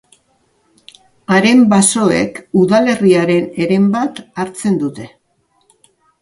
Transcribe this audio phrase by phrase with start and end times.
[1.35, 5.07] Haren basoek udalerriaren heren bat hartzen dute.